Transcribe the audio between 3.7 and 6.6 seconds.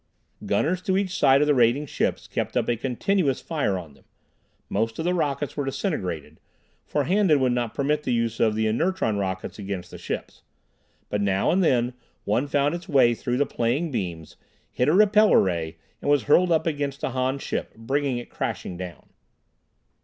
on them. Most of the rockets were disintegrated,